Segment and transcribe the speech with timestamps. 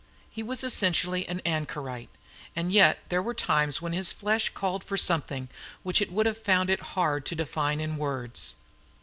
[0.31, 2.09] He was essentially an anchorite;
[2.55, 5.47] and yet there were times when his flesh called for something
[5.83, 8.55] which it would have found it hard to define in words.